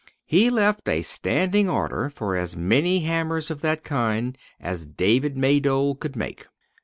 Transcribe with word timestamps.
He 0.25 0.49
left 0.49 0.89
a 0.89 1.03
standing 1.03 1.69
order 1.69 2.09
for 2.09 2.35
as 2.35 2.55
many 2.57 3.01
hammers 3.01 3.51
of 3.51 3.61
that 3.61 3.83
kind 3.83 4.35
as 4.59 4.87
David 4.87 5.37
Maydole 5.37 5.93
could 5.93 6.15
make. 6.15 6.47